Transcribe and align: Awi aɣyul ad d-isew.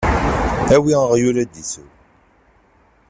Awi 0.75 0.93
aɣyul 1.03 1.37
ad 1.43 1.49
d-isew. 1.53 1.87